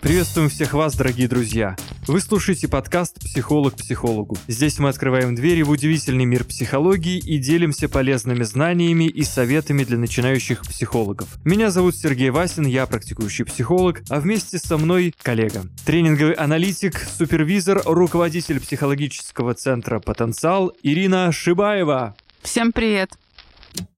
Приветствуем 0.00 0.48
всех 0.48 0.74
вас, 0.74 0.94
дорогие 0.94 1.26
друзья! 1.26 1.74
Вы 2.06 2.20
слушаете 2.20 2.68
подкаст 2.68 3.18
«Психолог 3.18 3.74
психологу». 3.74 4.36
Здесь 4.46 4.78
мы 4.78 4.90
открываем 4.90 5.34
двери 5.34 5.62
в 5.62 5.70
удивительный 5.70 6.26
мир 6.26 6.44
психологии 6.44 7.18
и 7.18 7.38
делимся 7.38 7.88
полезными 7.88 8.44
знаниями 8.44 9.04
и 9.04 9.24
советами 9.24 9.84
для 9.84 9.98
начинающих 9.98 10.62
психологов. 10.62 11.38
Меня 11.44 11.70
зовут 11.70 11.96
Сергей 11.96 12.30
Васин, 12.30 12.66
я 12.66 12.86
практикующий 12.86 13.44
психолог, 13.44 14.02
а 14.08 14.20
вместе 14.20 14.58
со 14.58 14.78
мной 14.78 15.14
коллега. 15.22 15.64
Тренинговый 15.84 16.34
аналитик, 16.34 16.98
супервизор, 16.98 17.82
руководитель 17.84 18.60
психологического 18.60 19.54
центра 19.54 19.98
«Потенциал» 19.98 20.72
Ирина 20.82 21.32
Шибаева. 21.32 22.14
Всем 22.42 22.70
привет! 22.70 23.10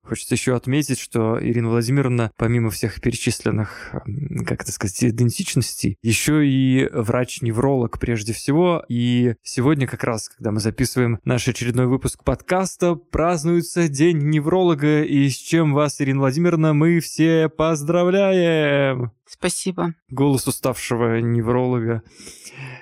Хочется 0.09 0.36
еще 0.36 0.56
отметить, 0.56 0.98
что 0.98 1.39
Ирина 1.39 1.68
Владимировна, 1.68 2.30
помимо 2.39 2.71
всех 2.71 2.99
перечисленных, 3.03 3.93
как 4.46 4.62
это 4.62 4.72
сказать, 4.72 5.04
идентичностей, 5.04 5.99
еще 6.00 6.49
и 6.49 6.89
врач-невролог 6.90 7.99
прежде 7.99 8.32
всего. 8.32 8.82
И 8.89 9.35
сегодня 9.43 9.86
как 9.86 10.04
раз, 10.04 10.30
когда 10.30 10.50
мы 10.50 10.61
записываем 10.61 11.18
наш 11.25 11.46
очередной 11.46 11.89
выпуск 11.89 12.25
подкаста, 12.25 12.94
празднуется 12.94 13.86
День 13.89 14.30
невролога, 14.30 15.02
и 15.02 15.29
с 15.29 15.36
чем 15.36 15.75
вас, 15.75 16.00
Ирина 16.00 16.21
Владимировна, 16.21 16.72
мы 16.72 17.00
все 17.00 17.50
поздравляем! 17.50 19.13
Спасибо. 19.30 19.93
Голос 20.08 20.46
уставшего 20.46 21.21
невролога. 21.21 22.02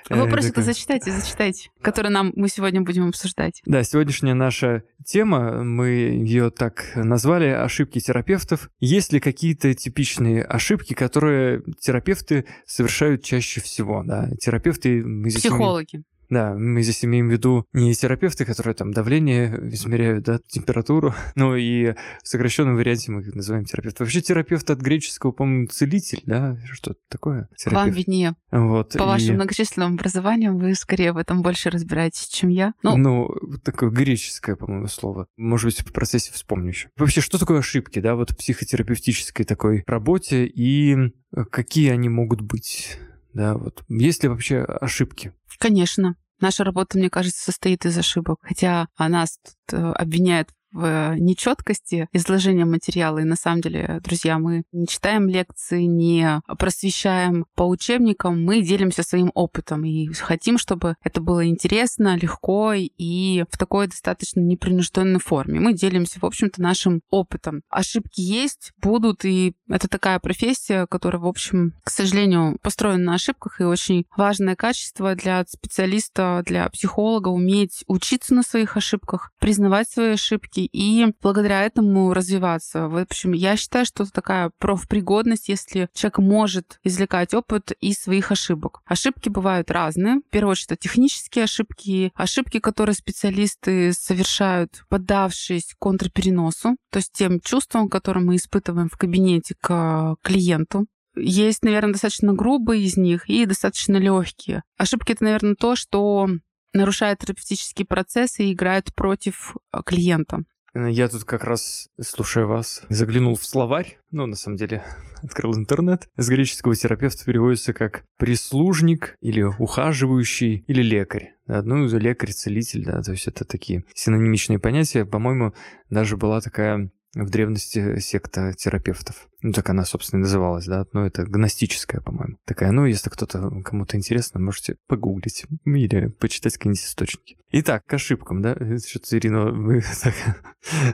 Вопросы-то 0.08 0.62
зачитайте, 0.62 1.10
зачитайте, 1.10 1.70
которые 1.82 2.12
нам 2.12 2.32
мы 2.36 2.48
сегодня 2.48 2.82
будем 2.82 3.08
обсуждать. 3.08 3.60
Да, 3.66 3.82
сегодняшняя 3.82 4.34
наша 4.34 4.84
тема, 5.04 5.64
мы 5.64 5.88
ее 5.88 6.50
так 6.50 6.92
назвали, 6.94 7.15
ошибки 7.56 8.00
терапевтов. 8.00 8.70
Есть 8.80 9.12
ли 9.12 9.20
какие-то 9.20 9.74
типичные 9.74 10.42
ошибки, 10.42 10.94
которые 10.94 11.62
терапевты 11.80 12.46
совершают 12.66 13.22
чаще 13.24 13.60
всего? 13.60 14.02
Да? 14.04 14.30
Терапевты... 14.40 15.04
Психологи. 15.26 16.02
Да, 16.30 16.54
мы 16.54 16.82
здесь 16.82 17.04
имеем 17.04 17.28
в 17.28 17.32
виду 17.32 17.66
не 17.72 17.94
терапевты, 17.94 18.44
которые 18.44 18.74
там 18.74 18.92
давление 18.92 19.58
измеряют, 19.72 20.24
да, 20.24 20.40
температуру, 20.48 21.14
но 21.34 21.56
и 21.56 21.92
в 22.22 22.28
сокращенном 22.28 22.76
варианте 22.76 23.12
мы 23.12 23.22
их 23.22 23.34
называем 23.34 23.64
терапевт. 23.64 24.00
Вообще 24.00 24.20
терапевт 24.20 24.70
от 24.70 24.80
греческого, 24.80 25.32
по-моему, 25.32 25.66
целитель, 25.66 26.22
да, 26.26 26.58
что-то 26.72 26.98
такое. 27.08 27.48
Терапевт. 27.56 27.86
Вам 27.86 27.90
виднее. 27.90 28.34
Вот, 28.50 28.92
По 28.92 29.02
и... 29.02 29.06
вашему 29.06 29.34
многочисленному 29.34 29.94
образованию 29.94 30.56
вы 30.56 30.74
скорее 30.74 31.12
в 31.12 31.16
этом 31.16 31.42
больше 31.42 31.70
разбираетесь, 31.70 32.28
чем 32.28 32.50
я. 32.50 32.74
Ну, 32.82 32.96
ну 32.96 33.30
такое 33.64 33.90
греческое, 33.90 34.56
по-моему, 34.56 34.88
слово. 34.88 35.26
Может 35.36 35.66
быть, 35.66 35.80
в 35.80 35.92
процессе 35.92 36.32
вспомню 36.32 36.68
еще. 36.68 36.88
Вообще, 36.96 37.20
что 37.20 37.38
такое 37.38 37.58
ошибки, 37.58 38.00
да, 38.00 38.14
вот 38.14 38.30
в 38.30 38.36
психотерапевтической 38.36 39.44
такой 39.44 39.84
работе 39.86 40.46
и 40.46 41.12
какие 41.50 41.90
они 41.90 42.08
могут 42.08 42.40
быть? 42.40 42.98
Да, 43.36 43.54
вот 43.54 43.84
есть 43.88 44.22
ли 44.22 44.30
вообще 44.30 44.62
ошибки? 44.62 45.34
Конечно. 45.58 46.16
Наша 46.40 46.64
работа, 46.64 46.96
мне 46.96 47.10
кажется, 47.10 47.44
состоит 47.44 47.84
из 47.84 47.98
ошибок. 47.98 48.38
Хотя 48.40 48.88
нас 49.10 49.36
тут 49.36 49.78
э, 49.78 49.92
обвиняют 49.92 50.48
в 50.76 51.14
нечеткости 51.16 52.08
изложения 52.12 52.66
материала. 52.66 53.18
И 53.18 53.24
на 53.24 53.36
самом 53.36 53.62
деле, 53.62 54.00
друзья, 54.04 54.38
мы 54.38 54.64
не 54.72 54.86
читаем 54.86 55.28
лекции, 55.28 55.84
не 55.84 56.42
просвещаем 56.58 57.46
по 57.54 57.62
учебникам, 57.62 58.44
мы 58.44 58.60
делимся 58.60 59.02
своим 59.02 59.30
опытом 59.34 59.84
и 59.84 60.12
хотим, 60.12 60.58
чтобы 60.58 60.96
это 61.02 61.20
было 61.20 61.46
интересно, 61.48 62.16
легко 62.16 62.74
и 62.74 63.44
в 63.50 63.56
такой 63.56 63.86
достаточно 63.86 64.40
непринужденной 64.40 65.18
форме. 65.18 65.60
Мы 65.60 65.72
делимся, 65.72 66.20
в 66.20 66.24
общем-то, 66.26 66.60
нашим 66.60 67.00
опытом. 67.10 67.62
Ошибки 67.70 68.20
есть, 68.20 68.72
будут, 68.82 69.24
и 69.24 69.54
это 69.70 69.88
такая 69.88 70.18
профессия, 70.18 70.86
которая, 70.86 71.22
в 71.22 71.26
общем, 71.26 71.72
к 71.84 71.90
сожалению, 71.90 72.58
построена 72.60 73.02
на 73.02 73.14
ошибках, 73.14 73.60
и 73.60 73.64
очень 73.64 74.04
важное 74.14 74.56
качество 74.56 75.14
для 75.14 75.42
специалиста, 75.48 76.42
для 76.44 76.68
психолога 76.68 77.28
уметь 77.28 77.82
учиться 77.86 78.34
на 78.34 78.42
своих 78.42 78.76
ошибках, 78.76 79.32
признавать 79.40 79.88
свои 79.88 80.12
ошибки 80.12 80.65
и 80.72 81.14
благодаря 81.22 81.62
этому 81.62 82.12
развиваться. 82.12 82.88
В 82.88 82.96
общем, 82.96 83.32
я 83.32 83.56
считаю, 83.56 83.86
что 83.86 84.04
это 84.04 84.12
такая 84.12 84.50
профпригодность, 84.58 85.48
если 85.48 85.88
человек 85.94 86.18
может 86.18 86.78
извлекать 86.84 87.34
опыт 87.34 87.72
из 87.80 87.98
своих 87.98 88.32
ошибок. 88.32 88.80
Ошибки 88.84 89.28
бывают 89.28 89.70
разные. 89.70 90.16
В 90.16 90.30
первую 90.30 90.52
очередь, 90.52 90.72
это 90.72 90.82
технические 90.82 91.44
ошибки, 91.44 92.12
ошибки, 92.14 92.58
которые 92.58 92.94
специалисты 92.94 93.92
совершают, 93.92 94.84
поддавшись 94.88 95.74
контрпереносу, 95.78 96.76
то 96.90 96.98
есть 96.98 97.12
тем 97.12 97.40
чувствам, 97.40 97.88
которые 97.88 98.24
мы 98.24 98.36
испытываем 98.36 98.88
в 98.88 98.96
кабинете 98.96 99.54
к 99.60 100.16
клиенту. 100.22 100.86
Есть, 101.18 101.62
наверное, 101.62 101.92
достаточно 101.92 102.34
грубые 102.34 102.82
из 102.84 102.96
них 102.96 103.28
и 103.28 103.46
достаточно 103.46 103.96
легкие. 103.96 104.62
Ошибки 104.76 105.12
это, 105.12 105.24
наверное, 105.24 105.54
то, 105.54 105.74
что 105.74 106.28
нарушает 106.74 107.20
терапевтический 107.20 107.86
процесс 107.86 108.38
и 108.38 108.52
играет 108.52 108.94
против 108.94 109.56
клиента. 109.86 110.40
Я 110.76 111.08
тут 111.08 111.24
как 111.24 111.44
раз, 111.44 111.88
слушая 112.00 112.44
вас, 112.44 112.82
заглянул 112.90 113.36
в 113.36 113.44
словарь, 113.44 113.98
ну, 114.10 114.26
на 114.26 114.36
самом 114.36 114.58
деле, 114.58 114.84
открыл 115.22 115.56
интернет. 115.56 116.08
С 116.16 116.28
греческого 116.28 116.76
терапевта 116.76 117.24
переводится 117.24 117.72
как 117.72 118.04
прислужник 118.18 119.16
или 119.20 119.42
ухаживающий 119.42 120.64
или 120.66 120.82
лекарь. 120.82 121.34
Ну, 121.46 121.86
лекарь, 121.86 122.32
целитель, 122.32 122.84
да, 122.84 123.02
то 123.02 123.12
есть 123.12 123.26
это 123.26 123.44
такие 123.44 123.84
синонимичные 123.94 124.58
понятия. 124.58 125.06
По-моему, 125.06 125.54
даже 125.88 126.16
была 126.16 126.40
такая 126.40 126.90
в 127.14 127.30
древности 127.30 127.98
секта 127.98 128.52
терапевтов. 128.52 129.28
Ну, 129.40 129.52
так 129.52 129.70
она, 129.70 129.84
собственно, 129.84 130.20
и 130.20 130.22
называлась, 130.22 130.66
да, 130.66 130.86
ну, 130.92 131.06
это 131.06 131.24
гностическая, 131.24 132.00
по-моему. 132.00 132.36
Такая, 132.44 132.72
ну, 132.72 132.84
если 132.84 133.08
кто-то, 133.08 133.62
кому-то 133.62 133.96
интересно, 133.96 134.38
можете 134.38 134.76
погуглить 134.86 135.46
или 135.64 136.08
почитать 136.08 136.54
какие-нибудь 136.54 136.82
источники. 136.82 137.38
Итак, 137.52 137.84
к 137.86 137.94
ошибкам, 137.94 138.42
да? 138.42 138.54
Что-то, 138.54 139.16
Ирина, 139.16 139.52
вы 139.52 139.80
так, 140.02 140.14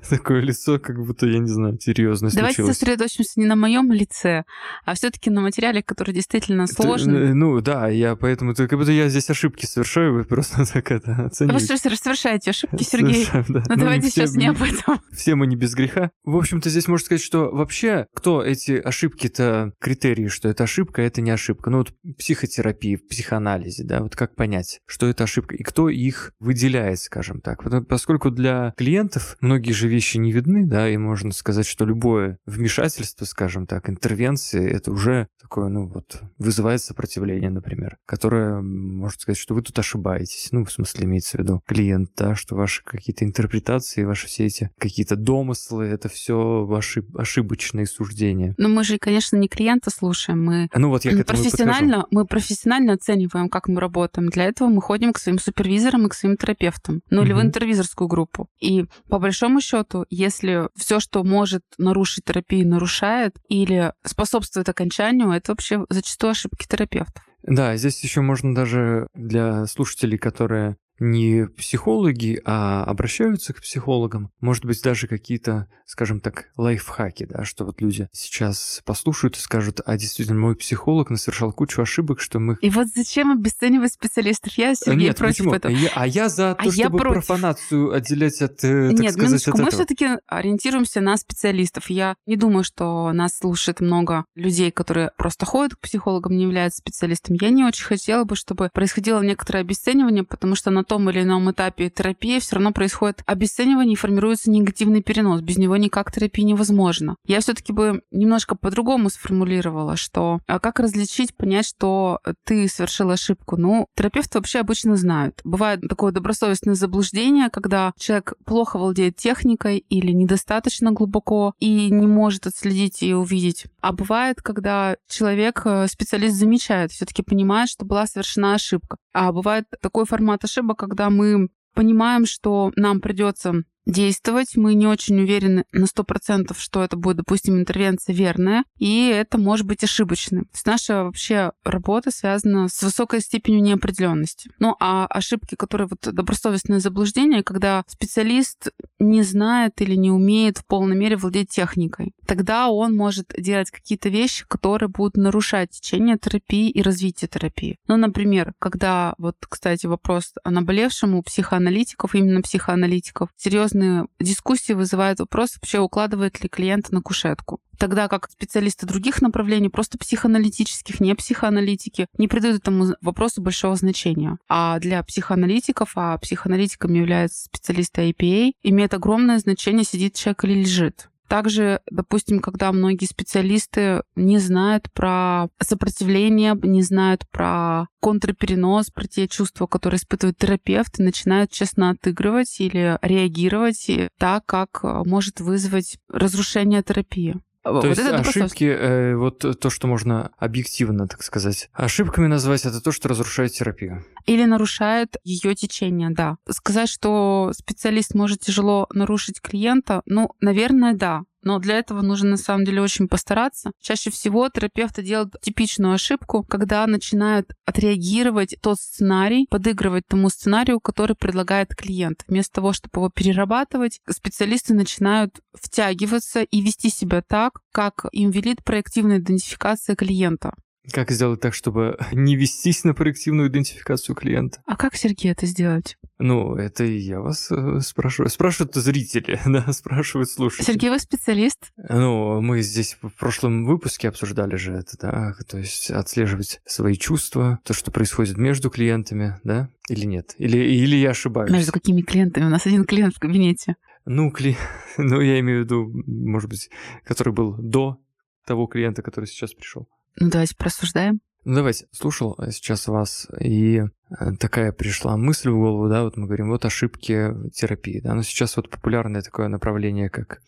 такое 0.08 0.40
лицо, 0.40 0.78
как 0.78 1.02
будто, 1.02 1.26
я 1.26 1.38
не 1.38 1.48
знаю, 1.48 1.78
серьезно 1.80 2.28
Давайте 2.30 2.56
случилось. 2.56 2.76
сосредоточимся 2.76 3.40
не 3.40 3.46
на 3.46 3.56
моем 3.56 3.90
лице, 3.90 4.44
а 4.84 4.94
все 4.94 5.10
таки 5.10 5.30
на 5.30 5.40
материале, 5.40 5.82
который 5.82 6.12
действительно 6.12 6.66
сложный. 6.66 7.28
Ты, 7.28 7.34
ну, 7.34 7.60
да, 7.62 7.88
я 7.88 8.16
поэтому, 8.16 8.54
как 8.54 8.70
будто 8.72 8.92
я 8.92 9.08
здесь 9.08 9.30
ошибки 9.30 9.64
совершаю, 9.64 10.12
вы 10.12 10.24
просто 10.24 10.64
так 10.72 10.90
это 10.90 11.26
оцениваете. 11.26 11.74
Вы 11.88 11.96
совершаете 11.96 12.50
ошибки, 12.50 12.82
Сергей. 12.82 13.26
Да. 13.32 13.44
Ну, 13.48 13.62
ну, 13.68 13.76
давайте 13.76 14.10
сейчас 14.10 14.34
не 14.34 14.48
об 14.48 14.62
этом. 14.62 15.00
Все 15.12 15.34
мы 15.34 15.46
не 15.46 15.56
без 15.56 15.74
греха. 15.74 16.10
В 16.24 16.36
общем-то, 16.36 16.68
здесь 16.68 16.86
можно 16.86 17.06
сказать, 17.06 17.22
что 17.22 17.50
вообще, 17.50 18.06
кто 18.14 18.42
эти 18.42 18.72
ошибки-то 18.72 19.72
критерии, 19.80 20.28
что 20.28 20.48
это 20.48 20.64
ошибка, 20.64 21.00
а 21.00 21.04
это 21.04 21.22
не 21.22 21.30
ошибка? 21.30 21.70
Ну 21.70 21.78
вот 21.78 21.94
психотерапии, 22.18 22.96
в 22.96 23.08
психоанализе, 23.08 23.84
да, 23.84 24.02
вот 24.02 24.16
как 24.16 24.34
понять, 24.34 24.80
что 24.86 25.06
это 25.06 25.24
ошибка 25.24 25.54
и 25.54 25.62
кто 25.62 25.88
их 25.88 26.32
выделяет, 26.42 26.98
скажем 27.00 27.40
так. 27.40 27.62
Поскольку 27.88 28.30
для 28.30 28.74
клиентов 28.76 29.36
многие 29.40 29.72
же 29.72 29.88
вещи 29.88 30.16
не 30.18 30.32
видны, 30.32 30.66
да, 30.66 30.88
и 30.88 30.96
можно 30.96 31.32
сказать, 31.32 31.66
что 31.66 31.84
любое 31.84 32.38
вмешательство, 32.46 33.24
скажем 33.24 33.66
так, 33.66 33.88
интервенции, 33.88 34.68
это 34.68 34.90
уже 34.90 35.28
такое, 35.40 35.68
ну 35.68 35.86
вот, 35.86 36.20
вызывает 36.38 36.82
сопротивление, 36.82 37.50
например, 37.50 37.96
которое 38.06 38.60
может 38.60 39.20
сказать, 39.20 39.38
что 39.38 39.54
вы 39.54 39.62
тут 39.62 39.78
ошибаетесь. 39.78 40.48
Ну, 40.50 40.64
в 40.64 40.72
смысле, 40.72 41.04
имеется 41.04 41.36
в 41.36 41.40
виду 41.40 41.62
клиент, 41.66 42.10
да, 42.16 42.34
что 42.34 42.56
ваши 42.56 42.82
какие-то 42.82 43.24
интерпретации, 43.24 44.04
ваши 44.04 44.26
все 44.26 44.46
эти 44.46 44.70
какие-то 44.78 45.16
домыслы, 45.16 45.84
это 45.84 46.08
все 46.08 46.64
ваши 46.64 47.04
ошибочные 47.14 47.86
суждения. 47.86 48.54
Но 48.58 48.68
мы 48.68 48.84
же, 48.84 48.98
конечно, 48.98 49.36
не 49.36 49.48
клиента 49.48 49.90
слушаем, 49.90 50.44
мы 50.44 50.68
ну, 50.74 50.88
вот 50.88 51.04
я 51.04 51.24
профессионально, 51.24 52.06
мы 52.10 52.26
профессионально 52.26 52.94
оцениваем, 52.94 53.48
как 53.48 53.68
мы 53.68 53.80
работаем. 53.80 54.28
Для 54.28 54.44
этого 54.44 54.68
мы 54.68 54.80
ходим 54.80 55.12
к 55.12 55.18
своим 55.18 55.38
супервизорам 55.38 56.06
и 56.06 56.08
к 56.08 56.14
своим 56.14 56.31
терапевтам, 56.36 57.02
ну 57.10 57.22
или 57.22 57.32
в 57.32 57.40
интервизорскую 57.40 58.08
группу. 58.08 58.48
И 58.60 58.84
по 59.08 59.18
большому 59.18 59.60
счету, 59.60 60.06
если 60.10 60.68
все, 60.76 61.00
что 61.00 61.24
может 61.24 61.62
нарушить 61.78 62.24
терапию, 62.24 62.68
нарушает 62.68 63.36
или 63.48 63.92
способствует 64.04 64.68
окончанию, 64.68 65.30
это 65.30 65.52
вообще 65.52 65.84
зачастую 65.88 66.30
ошибки 66.30 66.66
терапевтов. 66.66 67.24
Да, 67.42 67.76
здесь 67.76 68.02
еще 68.04 68.20
можно 68.20 68.54
даже 68.54 69.08
для 69.14 69.66
слушателей, 69.66 70.18
которые 70.18 70.76
не 71.02 71.46
психологи, 71.46 72.40
а 72.44 72.84
обращаются 72.84 73.52
к 73.52 73.60
психологам. 73.60 74.30
Может 74.40 74.64
быть, 74.64 74.82
даже 74.82 75.06
какие-то, 75.06 75.68
скажем 75.84 76.20
так, 76.20 76.46
лайфхаки, 76.56 77.26
да, 77.26 77.44
что 77.44 77.64
вот 77.64 77.80
люди 77.80 78.08
сейчас 78.12 78.80
послушают 78.84 79.36
и 79.36 79.40
скажут, 79.40 79.80
а 79.84 79.96
действительно, 79.96 80.38
мой 80.38 80.56
психолог 80.56 81.10
совершал 81.18 81.52
кучу 81.52 81.82
ошибок, 81.82 82.20
что 82.20 82.38
мы... 82.38 82.56
И 82.60 82.70
вот 82.70 82.86
зачем 82.94 83.32
обесценивать 83.32 83.92
специалистов? 83.92 84.52
Я, 84.56 84.74
Сергей, 84.74 85.08
Нет, 85.08 85.16
против 85.16 85.38
почему? 85.38 85.54
этого. 85.54 85.72
Я, 85.72 85.90
а 85.94 86.06
я 86.06 86.28
за 86.28 86.54
то, 86.54 86.68
а 86.68 86.72
чтобы 86.72 86.98
я 86.98 87.04
профанацию 87.04 87.92
отделять 87.92 88.40
от, 88.40 88.64
э, 88.64 88.90
так 88.90 89.00
Нет, 89.00 89.12
сказать, 89.12 89.30
минуточку, 89.30 89.50
от 89.50 89.58
мы 89.58 89.68
этого. 89.68 89.84
все-таки 89.84 90.08
ориентируемся 90.26 91.00
на 91.00 91.16
специалистов. 91.16 91.90
Я 91.90 92.14
не 92.26 92.36
думаю, 92.36 92.64
что 92.64 93.12
нас 93.12 93.36
слушает 93.36 93.80
много 93.80 94.24
людей, 94.34 94.70
которые 94.70 95.10
просто 95.16 95.46
ходят 95.46 95.74
к 95.74 95.80
психологам, 95.80 96.36
не 96.36 96.44
являются 96.44 96.78
специалистами. 96.78 97.38
Я 97.40 97.50
не 97.50 97.64
очень 97.64 97.84
хотела 97.84 98.24
бы, 98.24 98.36
чтобы 98.36 98.70
происходило 98.72 99.20
некоторое 99.20 99.60
обесценивание, 99.60 100.24
потому 100.24 100.54
что 100.54 100.70
на 100.70 100.84
том 100.92 101.08
или 101.08 101.22
ином 101.22 101.50
этапе 101.50 101.88
терапии 101.88 102.38
все 102.38 102.56
равно 102.56 102.70
происходит 102.70 103.22
обесценивание 103.24 103.94
и 103.94 103.96
формируется 103.96 104.50
негативный 104.50 105.02
перенос. 105.02 105.40
Без 105.40 105.56
него 105.56 105.78
никак 105.78 106.12
терапия 106.12 106.44
невозможна. 106.44 107.16
Я 107.24 107.40
все-таки 107.40 107.72
бы 107.72 108.02
немножко 108.10 108.56
по-другому 108.56 109.08
сформулировала, 109.08 109.96
что 109.96 110.40
а 110.46 110.60
как 110.60 110.80
различить, 110.80 111.34
понять, 111.34 111.66
что 111.66 112.20
ты 112.44 112.68
совершил 112.68 113.08
ошибку? 113.08 113.56
Ну, 113.56 113.86
терапевты 113.96 114.36
вообще 114.36 114.58
обычно 114.58 114.96
знают. 114.96 115.40
Бывает 115.44 115.80
такое 115.88 116.12
добросовестное 116.12 116.74
заблуждение, 116.74 117.48
когда 117.48 117.94
человек 117.98 118.34
плохо 118.44 118.78
владеет 118.78 119.16
техникой 119.16 119.78
или 119.78 120.12
недостаточно 120.12 120.92
глубоко 120.92 121.54
и 121.58 121.88
не 121.88 122.06
может 122.06 122.46
отследить 122.46 123.02
и 123.02 123.14
увидеть. 123.14 123.64
А 123.80 123.92
бывает, 123.92 124.42
когда 124.42 124.96
человек, 125.08 125.62
э, 125.64 125.86
специалист 125.88 126.36
замечает, 126.36 126.92
все-таки 126.92 127.22
понимает, 127.22 127.70
что 127.70 127.86
была 127.86 128.06
совершена 128.06 128.52
ошибка. 128.52 128.98
А 129.12 129.32
бывает 129.32 129.66
такой 129.80 130.04
формат 130.06 130.44
ошибок, 130.44 130.78
когда 130.78 131.10
мы 131.10 131.48
понимаем, 131.74 132.26
что 132.26 132.72
нам 132.76 133.00
придется 133.00 133.64
действовать. 133.86 134.56
Мы 134.56 134.74
не 134.74 134.86
очень 134.86 135.20
уверены 135.20 135.64
на 135.72 135.84
100%, 135.84 136.54
что 136.56 136.82
это 136.82 136.96
будет, 136.96 137.18
допустим, 137.18 137.58
интервенция 137.58 138.14
верная, 138.14 138.64
и 138.78 139.08
это 139.08 139.38
может 139.38 139.66
быть 139.66 139.84
ошибочным. 139.84 140.44
То 140.44 140.50
есть 140.54 140.66
наша 140.66 141.04
вообще 141.04 141.52
работа 141.64 142.10
связана 142.10 142.68
с 142.68 142.82
высокой 142.82 143.20
степенью 143.20 143.62
неопределенности. 143.62 144.50
Ну, 144.58 144.76
а 144.80 145.06
ошибки, 145.06 145.54
которые 145.54 145.88
вот 145.88 146.14
добросовестное 146.14 146.80
заблуждение, 146.80 147.42
когда 147.42 147.84
специалист 147.86 148.68
не 148.98 149.22
знает 149.22 149.80
или 149.80 149.94
не 149.94 150.10
умеет 150.10 150.58
в 150.58 150.66
полной 150.66 150.96
мере 150.96 151.16
владеть 151.16 151.50
техникой, 151.50 152.12
тогда 152.26 152.68
он 152.68 152.94
может 152.94 153.32
делать 153.36 153.70
какие-то 153.70 154.08
вещи, 154.08 154.44
которые 154.46 154.88
будут 154.88 155.16
нарушать 155.16 155.70
течение 155.70 156.16
терапии 156.18 156.70
и 156.70 156.82
развитие 156.82 157.28
терапии. 157.28 157.78
Ну, 157.88 157.96
например, 157.96 158.52
когда, 158.58 159.14
вот, 159.18 159.36
кстати, 159.48 159.86
вопрос 159.86 160.32
о 160.44 160.50
наболевшем 160.50 161.14
у 161.14 161.22
психоаналитиков, 161.22 162.14
именно 162.14 162.42
психоаналитиков, 162.42 163.30
серьезно 163.36 163.71
серьезные 163.72 164.06
дискуссии 164.20 164.72
вызывает 164.72 165.20
вопрос, 165.20 165.54
вообще 165.54 165.78
укладывает 165.78 166.42
ли 166.42 166.48
клиента 166.48 166.94
на 166.94 167.00
кушетку. 167.00 167.60
Тогда 167.78 168.08
как 168.08 168.30
специалисты 168.30 168.86
других 168.86 169.22
направлений, 169.22 169.68
просто 169.68 169.98
психоаналитических, 169.98 171.00
не 171.00 171.14
психоаналитики, 171.14 172.06
не 172.16 172.28
придают 172.28 172.58
этому 172.58 172.94
вопросу 173.00 173.42
большого 173.42 173.74
значения. 173.76 174.38
А 174.48 174.78
для 174.78 175.02
психоаналитиков, 175.02 175.92
а 175.96 176.16
психоаналитиками 176.18 176.98
являются 176.98 177.44
специалисты 177.44 178.10
APA, 178.10 178.52
имеет 178.62 178.94
огромное 178.94 179.38
значение, 179.38 179.84
сидит 179.84 180.14
человек 180.14 180.44
или 180.44 180.60
лежит. 180.60 181.08
Также, 181.32 181.80
допустим, 181.90 182.40
когда 182.40 182.70
многие 182.72 183.06
специалисты 183.06 184.02
не 184.16 184.36
знают 184.36 184.92
про 184.92 185.46
сопротивление, 185.62 186.54
не 186.62 186.82
знают 186.82 187.26
про 187.30 187.86
контрперенос, 188.02 188.90
про 188.90 189.06
те 189.06 189.26
чувства, 189.28 189.66
которые 189.66 189.96
испытывает 189.96 190.36
терапевт, 190.36 191.00
и 191.00 191.02
начинают 191.02 191.50
честно 191.50 191.88
отыгрывать 191.88 192.60
или 192.60 192.98
реагировать 193.00 193.88
так, 194.18 194.44
как 194.44 194.80
э, 194.82 195.04
может 195.06 195.40
вызвать 195.40 195.96
разрушение 196.10 196.82
терапии. 196.82 197.40
То 197.62 197.72
вот 197.72 197.84
есть 197.84 198.00
это 198.00 198.18
ошибки, 198.18 198.64
э, 198.64 199.14
вот 199.14 199.38
то, 199.60 199.70
что 199.70 199.86
можно 199.86 200.32
объективно, 200.36 201.06
так 201.06 201.22
сказать, 201.22 201.70
ошибками 201.72 202.26
назвать, 202.26 202.64
это 202.66 202.80
то, 202.80 202.90
что 202.90 203.08
разрушает 203.08 203.52
терапию. 203.52 204.04
Или 204.26 204.44
нарушает 204.44 205.16
ее 205.22 205.54
течение, 205.54 206.10
да. 206.10 206.38
Сказать, 206.50 206.88
что 206.88 207.52
специалист 207.56 208.14
может 208.14 208.40
тяжело 208.40 208.88
нарушить 208.92 209.40
клиента, 209.40 210.02
ну, 210.06 210.30
наверное, 210.40 210.94
да. 210.94 211.22
Но 211.42 211.58
для 211.58 211.78
этого 211.78 212.02
нужно 212.02 212.30
на 212.30 212.36
самом 212.36 212.64
деле 212.64 212.80
очень 212.80 213.08
постараться. 213.08 213.72
Чаще 213.80 214.10
всего 214.10 214.48
терапевты 214.48 215.02
делают 215.02 215.34
типичную 215.40 215.94
ошибку, 215.94 216.44
когда 216.44 216.86
начинают 216.86 217.52
отреагировать 217.66 218.56
тот 218.62 218.78
сценарий, 218.78 219.46
подыгрывать 219.50 220.06
тому 220.06 220.28
сценарию, 220.30 220.80
который 220.80 221.16
предлагает 221.16 221.74
клиент. 221.74 222.24
Вместо 222.28 222.54
того, 222.54 222.72
чтобы 222.72 223.00
его 223.00 223.10
перерабатывать, 223.10 224.00
специалисты 224.08 224.74
начинают 224.74 225.40
втягиваться 225.52 226.42
и 226.42 226.60
вести 226.60 226.90
себя 226.90 227.22
так, 227.22 227.60
как 227.72 228.06
им 228.12 228.30
велит 228.30 228.62
проективная 228.64 229.18
идентификация 229.18 229.96
клиента. 229.96 230.54
Как 230.90 231.10
сделать 231.12 231.40
так, 231.40 231.54
чтобы 231.54 231.96
не 232.12 232.36
вестись 232.36 232.84
на 232.84 232.94
проективную 232.94 233.48
идентификацию 233.48 234.16
клиента? 234.16 234.62
А 234.66 234.76
как, 234.76 234.96
Сергей, 234.96 235.30
это 235.30 235.46
сделать? 235.46 235.96
Ну, 236.18 236.56
это 236.56 236.84
и 236.84 236.98
я 236.98 237.20
вас 237.20 237.50
э, 237.50 237.80
спрашиваю. 237.80 238.30
Спрашивают 238.30 238.74
зрители, 238.74 239.40
да, 239.46 239.72
спрашивают 239.72 240.30
слушатели. 240.30 240.64
Сергей, 240.64 240.90
вы 240.90 240.98
специалист? 240.98 241.72
Ну, 241.76 242.40
мы 242.40 242.62
здесь 242.62 242.96
в 243.00 243.10
прошлом 243.10 243.64
выпуске 243.64 244.08
обсуждали 244.08 244.56
же 244.56 244.72
это, 244.72 244.96
да, 245.00 245.34
то 245.48 245.58
есть 245.58 245.90
отслеживать 245.90 246.60
свои 246.64 246.94
чувства, 246.94 247.60
то, 247.64 247.74
что 247.74 247.90
происходит 247.90 248.36
между 248.36 248.70
клиентами, 248.70 249.40
да, 249.44 249.68
или 249.88 250.04
нет? 250.04 250.34
Или, 250.38 250.58
или 250.58 250.96
я 250.96 251.10
ошибаюсь? 251.10 251.50
Между 251.50 251.72
какими 251.72 252.02
клиентами? 252.02 252.44
У 252.44 252.50
нас 252.50 252.66
один 252.66 252.84
клиент 252.84 253.14
в 253.14 253.20
кабинете. 253.20 253.76
Ну, 254.04 254.30
кли... 254.30 254.56
ну, 254.98 255.20
я 255.20 255.38
имею 255.40 255.62
в 255.62 255.64
виду, 255.64 255.90
может 256.06 256.50
быть, 256.50 256.70
который 257.04 257.32
был 257.32 257.56
до 257.56 257.98
того 258.46 258.66
клиента, 258.66 259.02
который 259.02 259.26
сейчас 259.26 259.54
пришел. 259.54 259.88
Ну, 260.18 260.30
давайте 260.30 260.56
просуждаем. 260.56 261.20
Ну, 261.44 261.56
давайте, 261.56 261.86
слушал 261.90 262.38
сейчас 262.50 262.86
вас, 262.86 263.26
и 263.40 263.80
э, 263.80 264.32
такая 264.38 264.70
пришла 264.70 265.16
мысль 265.16 265.50
в 265.50 265.56
голову, 265.56 265.88
да, 265.88 266.04
вот 266.04 266.16
мы 266.16 266.26
говорим, 266.26 266.50
вот 266.50 266.64
ошибки 266.64 267.30
терапии, 267.52 267.98
да, 267.98 268.14
но 268.14 268.22
сейчас 268.22 268.56
вот 268.56 268.70
популярное 268.70 269.22
такое 269.22 269.48
направление, 269.48 270.08
как 270.08 270.40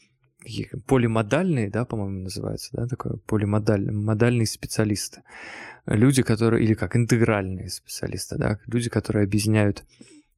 полимодальные, 0.86 1.70
да, 1.70 1.84
по-моему, 1.84 2.20
называется, 2.20 2.70
да, 2.72 2.86
такое 2.86 3.16
полимодальные, 3.26 3.92
модальные 3.92 4.46
специалисты. 4.46 5.22
Люди, 5.86 6.22
которые, 6.22 6.62
или 6.64 6.74
как 6.74 6.96
интегральные 6.96 7.70
специалисты, 7.70 8.36
да, 8.36 8.60
люди, 8.66 8.88
которые 8.88 9.24
объединяют 9.24 9.84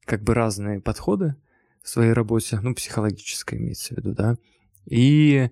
как 0.05 0.23
бы 0.23 0.33
разные 0.33 0.79
подходы 0.79 1.35
в 1.83 1.89
своей 1.89 2.13
работе, 2.13 2.59
ну, 2.61 2.73
психологической 2.73 3.59
имеется 3.59 3.93
в 3.93 3.97
виду, 3.97 4.13
да, 4.13 4.37
и 4.85 5.49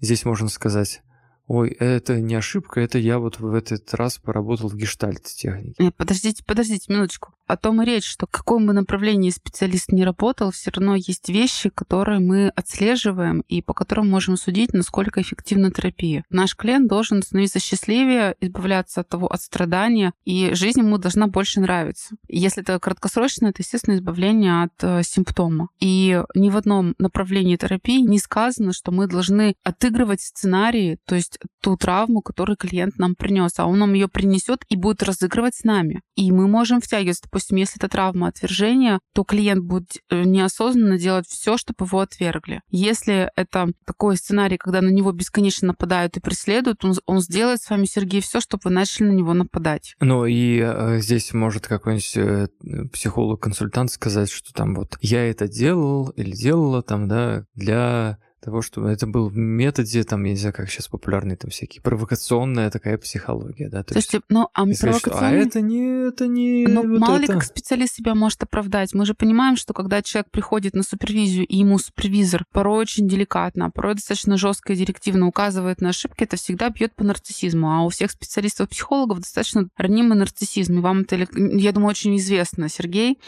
здесь 0.00 0.24
можно 0.24 0.48
сказать, 0.48 1.02
Ой, 1.46 1.70
это 1.70 2.20
не 2.20 2.34
ошибка, 2.34 2.80
это 2.80 2.98
я 2.98 3.18
вот 3.18 3.38
в 3.38 3.54
этот 3.54 3.94
раз 3.94 4.18
поработал 4.18 4.68
в 4.68 4.76
гештальт-технике. 4.76 5.92
Подождите, 5.96 6.42
подождите 6.44 6.92
минуточку 6.92 7.32
о 7.46 7.56
том 7.56 7.82
и 7.82 7.86
речь, 7.86 8.04
что 8.04 8.26
в 8.26 8.30
каком 8.30 8.66
бы 8.66 8.72
направлении 8.72 9.30
специалист 9.30 9.92
не 9.92 10.04
работал, 10.04 10.50
все 10.50 10.70
равно 10.70 10.96
есть 10.96 11.28
вещи, 11.28 11.68
которые 11.70 12.18
мы 12.18 12.48
отслеживаем 12.48 13.44
и 13.48 13.62
по 13.62 13.72
которым 13.72 14.10
можем 14.10 14.36
судить, 14.36 14.72
насколько 14.72 15.20
эффективна 15.20 15.70
терапия. 15.70 16.24
Наш 16.30 16.56
клиент 16.56 16.88
должен 16.88 17.22
становиться 17.22 17.60
счастливее, 17.60 18.34
избавляться 18.40 19.02
от 19.02 19.08
того, 19.08 19.28
от 19.28 19.40
страдания, 19.40 20.12
и 20.24 20.50
жизнь 20.54 20.80
ему 20.80 20.98
должна 20.98 21.28
больше 21.28 21.60
нравиться. 21.60 22.16
Если 22.28 22.62
это 22.62 22.78
краткосрочно, 22.80 23.46
это, 23.46 23.62
естественно, 23.62 23.94
избавление 23.94 24.64
от 24.64 24.82
э, 24.82 25.02
симптома. 25.04 25.68
И 25.78 26.20
ни 26.34 26.50
в 26.50 26.56
одном 26.56 26.94
направлении 26.98 27.56
терапии 27.56 28.00
не 28.00 28.18
сказано, 28.18 28.72
что 28.72 28.90
мы 28.90 29.06
должны 29.06 29.54
отыгрывать 29.62 30.20
сценарии, 30.20 30.98
то 31.06 31.14
есть 31.14 31.35
ту 31.62 31.76
травму, 31.76 32.20
которую 32.20 32.56
клиент 32.56 32.98
нам 32.98 33.14
принес, 33.14 33.58
а 33.58 33.66
он 33.66 33.78
нам 33.78 33.92
ее 33.94 34.08
принесет 34.08 34.64
и 34.68 34.76
будет 34.76 35.02
разыгрывать 35.02 35.54
с 35.54 35.64
нами. 35.64 36.02
И 36.14 36.32
мы 36.32 36.48
можем 36.48 36.80
втягиваться 36.80 37.26
допустим, 37.26 37.56
если 37.56 37.78
это 37.78 37.88
травма 37.88 38.28
отвержения, 38.28 39.00
то 39.14 39.24
клиент 39.24 39.64
будет 39.64 39.98
э, 40.10 40.24
неосознанно 40.24 40.98
делать 40.98 41.26
все, 41.26 41.56
чтобы 41.56 41.86
его 41.86 42.00
отвергли. 42.00 42.62
Если 42.70 43.30
это 43.36 43.68
такой 43.84 44.16
сценарий, 44.16 44.56
когда 44.56 44.80
на 44.80 44.88
него 44.88 45.12
бесконечно 45.12 45.68
нападают 45.68 46.16
и 46.16 46.20
преследуют, 46.20 46.84
он, 46.84 46.94
он 47.06 47.20
сделает 47.20 47.60
с 47.60 47.70
вами, 47.70 47.84
Сергей, 47.84 48.20
все, 48.20 48.40
чтобы 48.40 48.62
вы 48.64 48.70
начали 48.70 49.08
на 49.08 49.12
него 49.12 49.34
нападать. 49.34 49.94
Ну 50.00 50.26
и 50.26 50.60
э, 50.60 50.98
здесь 51.00 51.32
может 51.32 51.66
какой-нибудь 51.66 52.16
э, 52.16 52.48
психолог-консультант 52.92 53.90
сказать, 53.90 54.30
что 54.30 54.52
там 54.52 54.74
вот 54.74 54.96
я 55.00 55.28
это 55.28 55.48
делал 55.48 56.10
или 56.10 56.30
делала 56.30 56.82
там, 56.82 57.08
да, 57.08 57.44
для 57.54 58.18
того, 58.40 58.62
чтобы 58.62 58.90
это 58.90 59.06
был 59.06 59.28
в 59.28 59.36
методе, 59.36 60.04
там, 60.04 60.24
я 60.24 60.30
не 60.30 60.36
знаю, 60.36 60.54
как 60.54 60.68
сейчас 60.70 60.88
популярные 60.88 61.36
там 61.36 61.50
всякие, 61.50 61.82
провокационная 61.82 62.70
такая 62.70 62.98
психология, 62.98 63.68
да. 63.68 63.82
То 63.82 63.94
Слушайте, 63.94 64.18
есть, 64.18 64.26
ну, 64.28 64.48
а 64.52 64.64
провокационная... 64.64 65.30
А 65.30 65.46
это 65.46 65.60
не, 65.60 66.08
это 66.08 66.26
не... 66.26 66.66
Ну, 66.66 66.88
вот 66.88 67.00
мало 67.00 67.16
это... 67.16 67.22
ли 67.22 67.26
как 67.28 67.44
специалист 67.44 67.94
себя 67.94 68.14
может 68.14 68.42
оправдать. 68.42 68.94
Мы 68.94 69.06
же 69.06 69.14
понимаем, 69.14 69.56
что 69.56 69.74
когда 69.74 70.02
человек 70.02 70.30
приходит 70.30 70.74
на 70.74 70.82
супервизию, 70.82 71.46
и 71.46 71.56
ему 71.56 71.78
супервизор 71.78 72.44
порой 72.52 72.82
очень 72.82 73.08
деликатно, 73.08 73.70
порой 73.70 73.94
достаточно 73.94 74.36
жестко 74.36 74.74
и 74.74 74.76
директивно 74.76 75.26
указывает 75.26 75.80
на 75.80 75.88
ошибки, 75.88 76.24
это 76.24 76.36
всегда 76.36 76.68
бьет 76.68 76.94
по 76.94 77.04
нарциссизму. 77.04 77.72
А 77.72 77.84
у 77.84 77.88
всех 77.88 78.10
специалистов-психологов 78.10 79.20
достаточно 79.20 79.68
ранимый 79.76 80.16
нарциссизм. 80.16 80.78
И 80.78 80.82
вам 80.82 81.00
это, 81.00 81.16
я 81.16 81.72
думаю, 81.72 81.90
очень 81.90 82.16
известно, 82.16 82.68
Сергей. 82.68 83.18